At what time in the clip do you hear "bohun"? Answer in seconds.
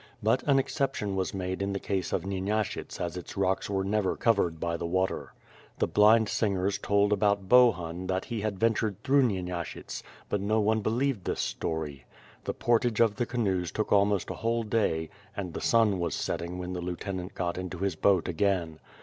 7.47-8.07